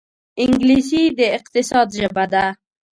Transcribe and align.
انګلیسي 0.43 1.03
د 1.17 1.19
اقتصاد 1.37 1.87
ژبه 1.99 2.25
ده 2.33 2.45